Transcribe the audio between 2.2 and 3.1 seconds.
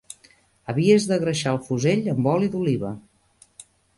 oli d'oliva